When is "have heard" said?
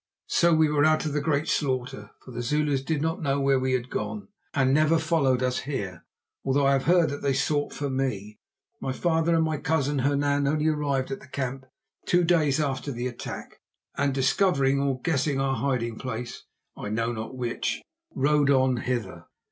6.71-7.11